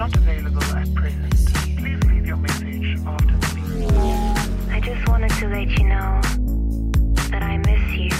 [0.00, 1.34] not available at present.
[1.78, 4.74] Please leave your message after the beep.
[4.76, 6.20] I just wanted to let you know
[7.30, 8.10] that I miss you.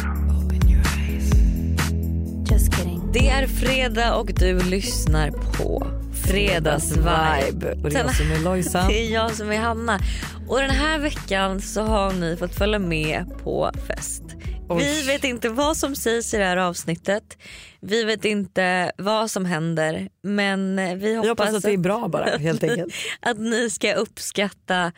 [2.44, 3.00] Just kidding.
[3.12, 7.72] Det är fredag och du lyssnar på Fredagsvibe.
[7.82, 8.86] Och det är jag som är Lojsan.
[8.88, 10.00] Det är jag som är Hanna.
[10.48, 14.29] Och den här veckan så har ni fått följa med på fest.
[14.78, 17.38] Vi vet inte vad som sägs i det här avsnittet.
[17.80, 20.08] Vi vet inte vad som händer.
[20.22, 22.94] Men vi hoppas, Jag hoppas att det är bra bara helt enkelt.
[23.20, 24.92] att ni ska uppskatta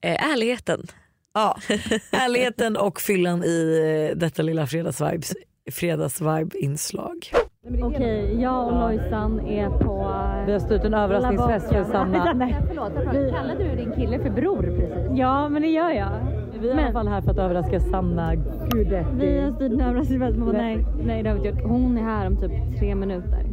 [0.00, 0.86] eh, ärligheten.
[1.34, 1.58] Ja,
[2.10, 5.32] ärligheten och fyllan i eh, detta lilla fredagsvibes
[5.70, 7.32] fredagsvibe-inslag.
[7.82, 10.14] Okej, jag och Lojsan är på...
[10.46, 12.32] Vi har styrt en överraskningsfest för Sanna.
[12.36, 12.92] Nej, förlåt.
[13.34, 15.18] Kallade du din kille för bror precis?
[15.18, 16.10] Ja, men det gör jag.
[16.60, 18.34] Vi är i alla fall här för att överraska Sanna
[18.70, 19.08] Gudetti.
[19.14, 20.36] Vi har styrt en överraskningsfest.
[20.36, 21.70] men Nej, nej, det har vi inte gjort.
[21.70, 23.49] Hon är här om typ tre minuter.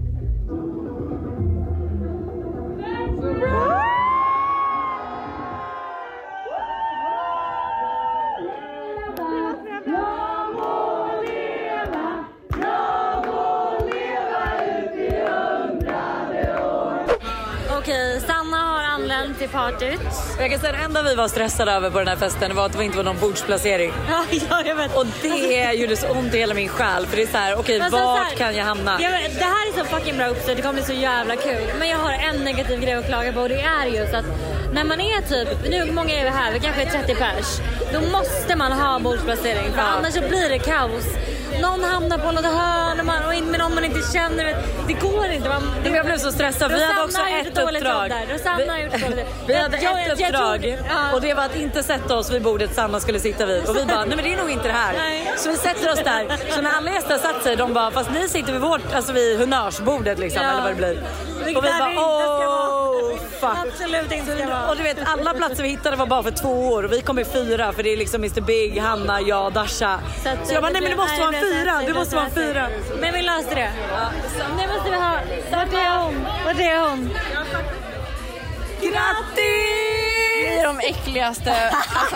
[19.48, 20.00] Partyt.
[20.40, 22.78] Jag kan säga det enda vi var stressade över på den här festen var att
[22.78, 23.94] det inte var någon bordsplacering.
[24.10, 24.96] Ja, ja, jag vet.
[24.98, 27.82] Och det gjorde så ont i hela min själ för det är så här, okej
[27.82, 28.98] Alltså, så vart här- kan jag hamna?
[29.02, 31.72] Ja, men det här är så fucking bra uppställt, det kommer bli så jävla kul.
[31.80, 34.26] Men jag har en negativ grej att klaga på och det är just att
[34.74, 37.60] när man är typ, nu många är vi här, vi kanske är 30 pers.
[37.94, 39.84] Då måste man ha bordsplacering för Ja.
[39.84, 41.04] annars så blir det kaos.
[41.62, 44.58] Någon hamnar på något hörn och man, och in med någon man inte känner.
[44.88, 45.50] Det går inte.
[45.50, 46.72] Man, Men Jag blev så stressad.
[46.72, 48.12] Vi hade också ett uppdrag.
[48.34, 49.26] Rosanna har gjort dåligt.
[49.48, 50.78] Vi hade Jag- ett jag- uppdrag
[51.14, 53.70] och det var att inte sätta oss vid bordet Sanna skulle sitta vid.
[53.70, 54.94] Och vi bara, nej men det är nog inte det här.
[54.98, 55.34] Nej.
[55.38, 56.26] Så vi sätter oss där.
[56.56, 59.40] Så när alla gäster satt sig, de bara, fast ni sitter vid vårt, alltså vid
[59.40, 60.50] honnörsbordet liksom, Ja.
[60.52, 61.04] eller vad det blir.
[61.42, 62.67] Och vi bara, det åh
[63.40, 63.58] fuck.
[63.68, 64.70] Absolut inte ska vara.
[64.70, 67.20] Och du vet alla platser vi hittade var bara för två år och vi kom
[67.20, 70.00] i fyra för det är liksom Mr Big, Hanna, jag, Dasha.
[70.24, 72.32] Så, att jag bara, nej men det måste vara en fyra, det måste vara en
[72.32, 72.70] fyra.
[73.00, 73.72] Men vi löste det.
[74.58, 75.14] Nu måste vi ha,
[75.52, 76.26] vart är hon?
[76.46, 77.10] Vart är hon?
[78.82, 79.88] Grattis!
[80.38, 82.16] Vi är de äckligaste alltså,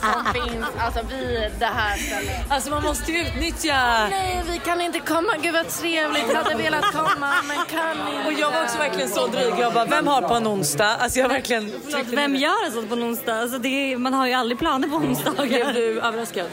[0.00, 2.36] som finns alltså, vid det här stället.
[2.48, 4.08] Alltså man måste ju utnyttja.
[4.10, 5.32] Nej, vi kan inte komma.
[5.42, 6.34] Gud vad trevligt.
[6.34, 8.26] Hade velat komma men kan inte.
[8.26, 9.54] Och jag var också verkligen så dryg.
[9.58, 10.96] Jag bara, vem har på en onsdag?
[10.96, 13.40] Alltså jag verkligen tryckte Vem gör sånt på en onsdag?
[13.40, 15.72] Alltså det är, man har ju aldrig planer på Blev onsdagar.
[15.72, 16.46] du överraskad?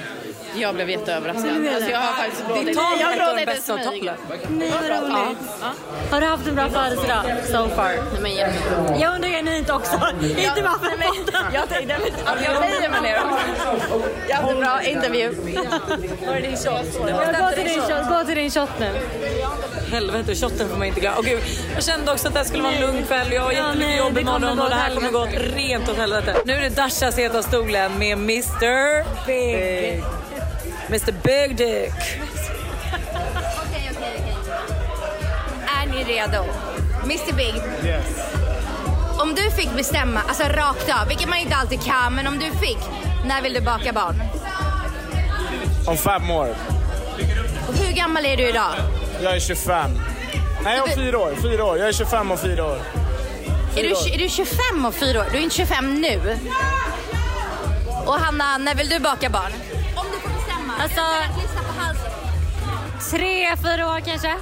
[0.58, 1.68] Jag blev jätteöverraskad.
[1.76, 2.78] Alltså, jag har faktiskt gråtit.
[3.00, 4.12] Jag av gråtit bästa smyg.
[4.50, 5.38] Nej vad roligt.
[6.12, 7.24] Har du haft en bra födelsedag?
[7.52, 7.86] So far.
[7.86, 8.98] Nej, men jättebra.
[9.00, 9.94] Jag undrar genuint också.
[10.22, 11.96] Inte bara för men, jag tänkte,
[12.46, 13.20] jag nöjer mig ner.
[14.30, 15.30] Jättebra intervju.
[16.28, 17.00] Var det din shot?
[17.40, 18.90] Gå till din shot, gå till din shot nu.
[19.92, 21.18] Helvete, shotten får man inte glömma.
[21.18, 21.40] Och gud,
[21.76, 23.32] jag kände också att det här skulle vara en lugn kväll.
[23.34, 25.98] Jag har Ja, jättemycket nej, jobb imorgon och det här kommer gå åt rent åt
[25.98, 26.36] helvete.
[26.46, 30.04] Nu är det Dashas heta stolen med Mr Big.
[30.88, 31.94] Mr Big Dick.
[33.68, 34.36] Okej, okej, okej.
[35.82, 36.44] Är ni redo?
[37.04, 37.56] Mr Big.
[37.84, 38.06] Yes.
[39.20, 42.52] Om du fick bestämma, alltså rakt av, vilket man inte alltid kan, men om du
[42.52, 42.78] fick,
[43.26, 44.22] när vill du baka barn?
[45.88, 46.56] Om fem år.
[47.68, 48.72] Och hur gammal är du idag?
[49.24, 49.92] Jag är 25.
[50.64, 51.34] Nej, om fyra år.
[51.42, 51.78] Fyra år.
[51.78, 52.80] Jag är 25 och fyra år.
[53.78, 55.26] Är du, är du 25 och 4 år?
[55.32, 56.38] Du är inte 25 nu.
[58.06, 59.52] Och Hanna, när vill du baka barn?
[60.80, 61.02] Alltså-.
[63.12, 64.34] Tre, fyra år kanske?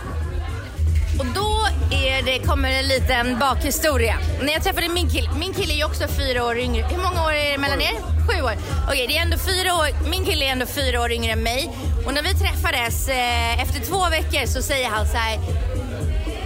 [1.19, 4.15] Och då är det, kommer en liten bakhistoria.
[4.41, 6.85] När jag träffade min kille, min kille är ju också fyra år yngre.
[6.91, 7.93] Hur många år är det mellan er?
[8.27, 8.53] Sju år.
[8.87, 10.09] Okej, det är ändå fyra år.
[10.09, 11.69] Min kille är ändå fyra år yngre än mig.
[12.05, 15.39] Och när vi träffades eh, efter två veckor så säger han så här.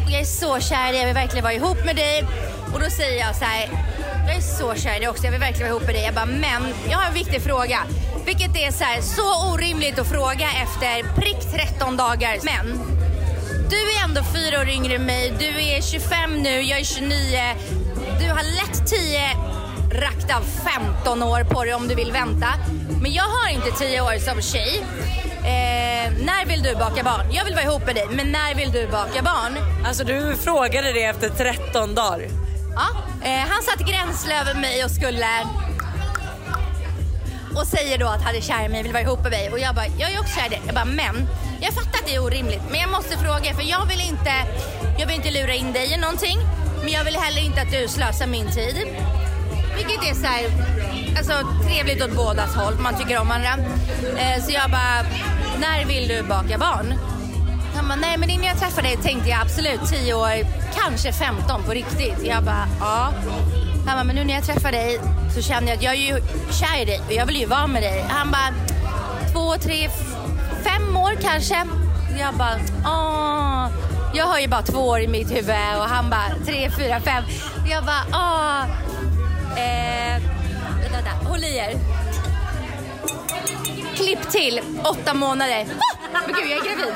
[0.09, 2.25] Jag är så kär jag vill verkligen vara ihop med dig.
[2.73, 3.69] Och då säger jag så här.
[4.27, 6.03] Jag är så kär i dig också, jag vill verkligen vara ihop med dig.
[6.03, 7.79] Jag bara, men jag har en viktig fråga.
[8.27, 12.37] Vilket är så här, så orimligt att fråga efter prick 13 dagar.
[12.43, 12.79] Men
[13.69, 15.33] du är ändå fyra år yngre än mig.
[15.39, 17.09] Du är 25 nu, jag är 29.
[18.19, 19.21] Du har lätt 10
[20.01, 20.43] rakt av
[20.95, 22.47] 15 år på dig om du vill vänta.
[23.01, 24.85] Men jag har inte 10 år som tjej.
[25.37, 27.31] Eh, när vill du baka barn?
[27.31, 29.57] Jag vill vara ihop med dig, men när vill du baka barn?
[29.85, 32.27] Alltså du frågade det efter 13 dagar.
[32.75, 32.87] Ja,
[33.27, 35.27] eh, han satt gränsle över mig och skulle
[37.57, 39.59] och säger då att han är kär i mig, vill vara ihop med mig och
[39.59, 40.61] jag bara, jag är också kär i dig.
[40.65, 41.27] Jag bara, men
[41.61, 44.33] jag fattar att det är orimligt men jag måste fråga för jag vill inte,
[44.99, 46.37] jag vill inte lura in dig i någonting
[46.83, 48.75] men jag vill heller inte att du slösar min tid.
[49.77, 50.43] Vilket är så här,
[51.17, 51.33] alltså
[51.67, 53.53] trevligt åt bådas håll, man tycker om varandra.
[54.17, 55.03] Eh, så jag bara,
[55.59, 56.93] när vill du baka barn?
[57.75, 60.31] Han bara, nej men innan jag träffade dig tänkte jag absolut 10 år,
[60.75, 62.23] kanske 15 på riktigt.
[62.23, 63.13] Jag bara, ja.
[63.87, 64.99] Han bara, men nu när jag träffar dig
[65.35, 67.67] så känner jag att jag är ju kär i dig och jag vill ju vara
[67.67, 68.05] med dig.
[68.09, 68.53] Han bara,
[69.33, 69.89] två, tre,
[70.63, 71.67] fem år kanske.
[72.19, 72.55] Jag bara,
[72.85, 73.67] åh.
[74.13, 77.23] Jag har ju bara två år i mitt huvud och han bara tre, fyra, fem.
[77.69, 78.63] Jag bara, åh.
[79.59, 80.21] Eh,
[80.81, 81.73] vänta, vänta, håll i er.
[83.95, 85.65] Klipp till åtta månader.
[86.13, 86.93] Men gud, jag är gravid.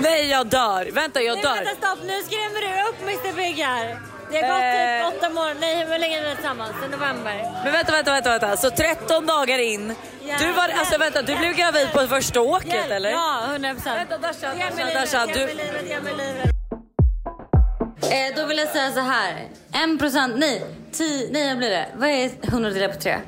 [0.00, 1.54] Nej jag dör, vänta jag Nej, dör.
[1.54, 4.07] vänta stopp, nu skrämmer du upp Mr Big här.
[4.30, 5.10] Det har gått Eh.
[5.10, 6.72] typ åtta månader, nej hur länge är vi tillsammans?
[6.82, 7.52] Sen november.
[7.64, 8.56] Men vänta, vänta, vänta, vänta.
[8.56, 9.94] Så 13 dagar in.
[10.40, 13.10] Du var, alltså vänta, du blev gravid på första åket Hjälp, eller?
[13.10, 13.98] Ja, 100 procent.
[13.98, 15.46] Vänta Dasha, Dasha, Dasha, du...
[15.46, 16.54] livet.
[18.02, 19.48] Eh, då vill jag säga så här.
[19.72, 21.86] En procent, nej, 10, nej vad blir det?
[21.96, 23.18] Vad är 100 delat på 3?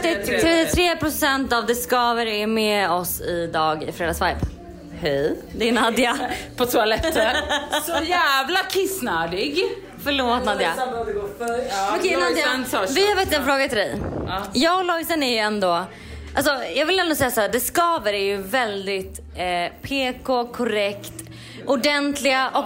[0.00, 4.38] 30, 33 procent av det skaver är med oss idag i Fredagsvibe.
[5.00, 5.36] Hej.
[5.52, 6.18] Det är Nadja.
[6.56, 7.12] På toaletten.
[7.86, 9.62] Så jävla kissnödig.
[10.04, 10.72] Förlåt Nadja.
[11.98, 12.46] Okej Nadja,
[12.94, 13.96] vi har faktiskt en fråga till dig.
[14.26, 14.42] Ja.
[14.52, 15.84] Jag och Lojsan är ju ändå...
[16.34, 21.12] Alltså jag vill ändå säga så här, det skaver är ju väldigt eh, PK, korrekt,
[21.66, 22.64] ordentliga och...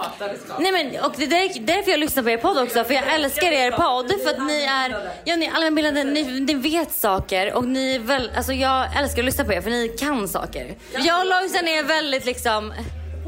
[0.59, 3.13] Nej men och det är där- därför jag lyssnar på er podd också för jag
[3.13, 7.53] älskar er podd för att ni är, ja ni är allmänbildade, ni, ni vet saker
[7.53, 10.75] och ni väl, alltså jag älskar att lyssna på er för ni kan saker.
[10.99, 12.73] Jag och Lojsan är väldigt liksom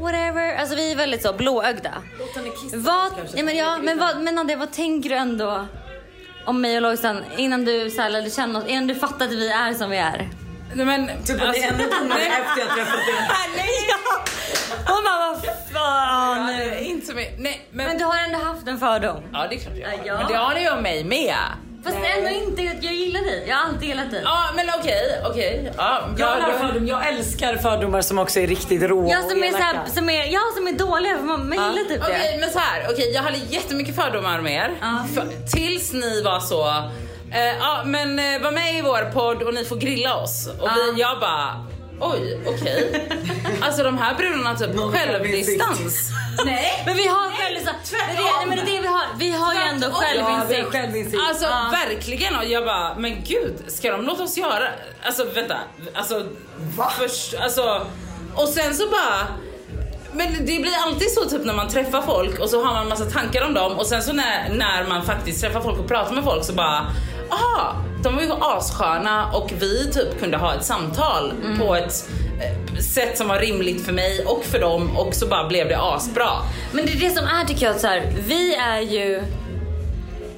[0.00, 1.92] Whatever, alltså vi är väldigt så blåögda.
[2.76, 5.66] Vad, nej men ja, men vad, men Nadja, vad tänker du ändå
[6.44, 9.30] om mig och Lojsan innan du så här, lärde känna oss, innan du fattade att
[9.32, 10.28] vi är som vi är?
[10.74, 11.06] Nej men...
[11.24, 13.14] Typ att det är ännu roligare efter jag träffat dig.
[13.88, 14.24] ja.
[14.86, 15.42] Hon bara, vad
[15.72, 16.46] fan.
[16.46, 17.34] Nej, inte så mycket.
[17.40, 17.86] Nej, men...
[17.86, 19.22] Men du har ändå haft en fördom.
[19.32, 20.06] Ja det är klart jag har.
[20.06, 20.18] Ja.
[20.18, 21.34] Men det har ni om mig med.
[21.84, 23.44] Fast ändå inte, jag gillar dig.
[23.48, 24.20] Jag har alltid gillat dig.
[24.24, 25.72] Ja men okej, okej.
[25.76, 29.38] Ja, Jag, har jag, fördom, jag älskar fördomar som också är riktigt råa Jag som
[29.38, 32.02] och är, så här, som är, ja, som är dåliga, för man, man gillar typ
[32.02, 32.40] Okej det.
[32.40, 34.70] men så här, okej jag hade jättemycket fördomar om er.
[34.80, 35.04] Ja.
[35.14, 35.26] För,
[35.56, 36.90] tills ni var så,
[37.32, 40.48] eh, ja men eh, var med i vår podd och ni får grilla oss.
[40.60, 41.66] Och vi, jag bara,
[42.00, 43.08] oj okej.
[43.62, 46.10] alltså de här brudarna har typ självdistans.
[46.44, 46.82] Nej.
[46.86, 47.94] Men vi har självinsikt.
[48.06, 49.04] Men det, nej, men det är det vi har.
[49.18, 50.02] Vi har ju ändå Tvärtom.
[50.16, 50.72] Ja, vi har självinsikt.
[50.72, 51.22] självinsikt.
[51.28, 54.68] Alltså verkligen och jag bara, men gud ska de låta oss göra,
[55.02, 55.56] alltså vänta,
[55.94, 56.26] alltså
[56.98, 57.86] först, alltså
[58.34, 59.26] och sen så bara
[60.12, 63.04] men det blir alltid så typ när man träffar folk och så har man massa
[63.04, 66.24] tankar om dem och sen så när, när man faktiskt träffar folk och pratar med
[66.24, 66.86] folk så bara
[67.30, 72.08] aha, de var ju assköna och vi typ kunde ha ett samtal på ett
[72.40, 75.78] eh, sätt som var rimligt för mig och för dem och så bara blev det
[75.80, 76.28] asbra.
[76.72, 79.22] Men det är det som är tycker jag, att så här, vi är ju...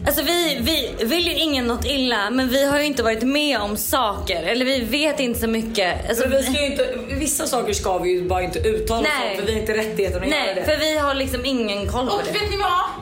[0.07, 3.61] Alltså vi, vi vill ju ingen något illa men vi har ju inte varit med
[3.61, 6.09] om saker eller vi vet inte så mycket.
[6.09, 9.07] Alltså, Men vi ska ju inte, vissa saker ska vi ju bara inte uttala oss
[9.21, 9.31] Nej.
[9.31, 10.65] om för vi har inte rättigheten att göra nej, det.
[10.65, 12.33] för vi har liksom ingen koll på Och det.
[12.33, 13.00] vet ni vad?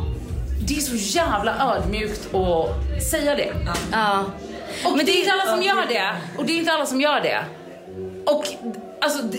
[0.69, 3.53] Det är så jävla ödmjukt att säga det.
[3.93, 4.25] Ja.
[4.85, 6.15] Och men det är inte alla som gör det.
[6.39, 7.45] Och det är inte alla som gör det.
[8.27, 8.45] Och
[9.01, 9.39] alltså, det,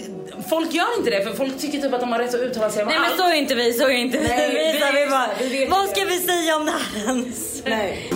[0.50, 2.84] folk gör inte det för folk tycker typ att de har rätt att uttala sig
[2.84, 3.20] om Nej men allt.
[3.20, 4.28] så är inte vi, så är inte vi.
[4.28, 4.56] Nej, vi,
[4.96, 7.64] vi- vi bara, vi vet vad ska vi säga om det här ens?
[7.66, 8.10] Nej.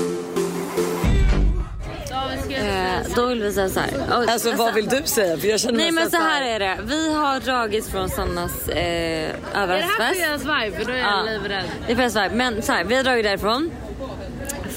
[2.64, 3.90] Eh, då vill vi säga så här.
[4.18, 5.38] Och- Alltså vad vill du säga?
[5.38, 6.78] För jag känner Nej men så här är det.
[6.86, 10.44] Vi har dragits från Sannas eh, Är det här överraskningsfest.
[10.44, 10.78] Fredagsvibe?
[10.78, 11.22] För då är jag Ja.
[11.32, 11.64] livrädd.
[11.88, 12.36] Det är fredagsvibe.
[12.36, 13.72] Men så här, vi har dragit därifrån.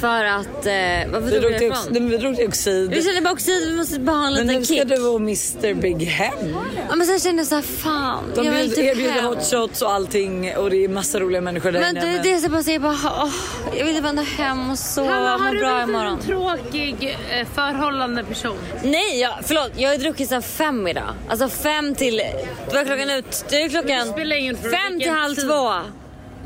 [0.06, 1.92] För att, eh, varför Vi drog vi därifrån?
[1.92, 2.90] men vi drog till Oxid.
[2.90, 4.88] Vi kände bara oxid, vi måste bara ha en Men liten nu ska kick.
[4.88, 6.56] du och Mr Big hem.
[6.88, 8.24] Ja, men sen kände jag såhär, fan.
[8.34, 9.24] De jag vill typ erbjuder hem.
[9.24, 12.12] hot shots och allting och det är massa roliga människor där Men inne.
[12.16, 13.30] det, det är så bara, så jag bara, åh,
[13.78, 16.12] jag vill bara hem och sova och har må du bra imorgon.
[16.12, 18.56] en tråkig eh, förhållande person?
[18.84, 19.70] Nej, jag, förlåt.
[19.76, 21.14] Jag har druckit sen fem idag.
[21.28, 22.22] Alltså fem till...
[22.66, 23.44] Vad är klockan ut?
[23.50, 25.72] Det är klockan Det spelar ingen roll fem till halv två.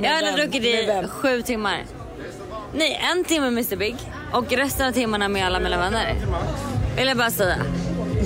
[0.03, 0.35] Jag vem?
[0.37, 1.85] druckit i sju timmar.
[2.75, 3.97] Nej, en timme med Mr Big
[4.33, 6.15] och resten av timmarna med alla mina vänner.
[6.97, 7.57] Vill jag bara säga.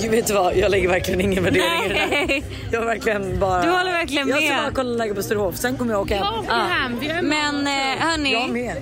[0.03, 2.43] Du vet du vad, jag lägger verkligen ingen värdering i det där.
[2.73, 3.63] Jag har verkligen bara...
[3.63, 4.63] Du håller verkligen Jag ska med.
[4.65, 6.25] bara kolla läget på Sturehof, sen kommer jag åka hem.
[6.35, 6.99] Jag åker hem.
[7.01, 7.25] Vi är med.
[7.55, 8.33] Men eh, hörni.
[8.33, 8.77] Jag med.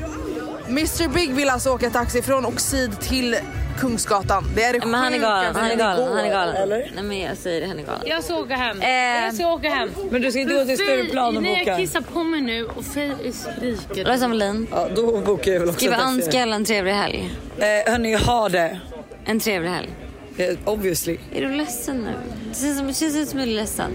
[0.73, 3.37] Mr Big vill alltså åka taxi från Oxid till
[3.79, 4.45] Kungsgatan.
[4.55, 6.57] Det är det Men han är galen, han är galen, han är galen.
[6.57, 6.91] eller?
[6.95, 8.03] Nej men jag säger det, han är galen.
[8.07, 8.81] Jag ska åka hem.
[8.81, 8.89] Eh.
[9.25, 9.91] Jag ska åka hem.
[10.11, 11.77] Men du ska inte gå till Stureplan och När jag boka?
[11.77, 14.05] kissar på mig nu och Faye skriker.
[14.05, 14.67] Lojsan Wallin.
[14.71, 17.31] Ja, då bokar jag väl också önska alla en trevlig helg.
[17.59, 18.81] Eh, hörni, ha det.
[19.25, 19.89] En trevlig helg.
[20.37, 21.19] Eh, obviously.
[21.35, 22.11] Är du ledsen nu?
[22.53, 23.91] Det känns som, det känns ut som du är ledsen.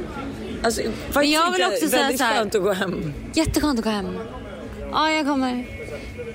[0.63, 0.81] Alltså,
[1.13, 3.13] Men jag vill inte också säga väldigt så här- skönt att gå hem.
[3.33, 4.19] Jätteskönt att gå hem.
[4.91, 5.65] Ja, jag kommer.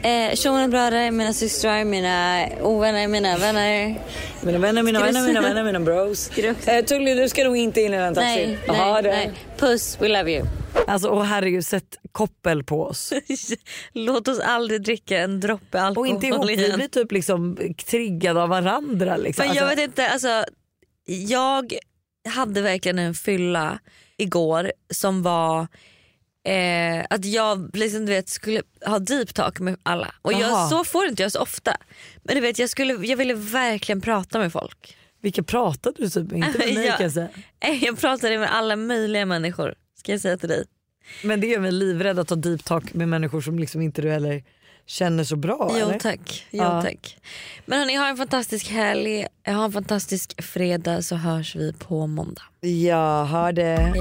[0.03, 4.01] Eh, Sean bröder, mina systrar, mina ovänner, mina vänner.
[4.43, 6.31] Mina vänner, mina vänner, mina vänner, mina bros.
[6.67, 8.59] Eh, Tully, du ska nog inte in i den taxin.
[8.69, 9.33] Nej, nej, det- nej.
[9.59, 10.47] Puss, we love you.
[10.87, 13.13] Alltså och herregud sätt koppel på oss.
[13.93, 16.77] Låt oss aldrig dricka en droppe alkohol Och inte ihop, vi igen.
[16.77, 17.57] blir typ liksom
[17.91, 19.17] triggade av varandra.
[19.17, 19.47] Liksom.
[19.47, 20.45] Men jag Alltså, vet inte, alltså,
[21.07, 21.75] jag
[22.29, 23.79] hade verkligen en fylla
[24.17, 25.67] igår som var
[26.45, 30.15] eh, att jag liksom, du vet, skulle ha deep talk med alla.
[30.23, 31.77] Och jag, så får inte jag så ofta.
[32.23, 34.97] Men du vet, jag, skulle, jag ville verkligen prata med folk.
[35.23, 36.39] Vilka pratade du typ med?
[36.47, 36.93] Inte med mig Ja.
[36.97, 37.29] kan jag säga.
[37.61, 40.65] Eh, Jag pratade med alla möjliga människor ska jag säga till dig.
[41.23, 44.11] Men det gör mig livrädd att ta deep talk med människor som liksom inte du
[44.11, 44.45] heller
[44.87, 45.71] känner så bra.
[45.81, 45.99] Jo eller?
[45.99, 46.47] tack.
[46.51, 46.83] Jo, Ja.
[46.83, 47.17] tack.
[47.67, 52.43] Men hörni, ha en fantastisk helg, ha en fantastisk fredag så hörs vi på måndag.
[52.61, 53.77] Jag hör det.
[53.77, 54.01] The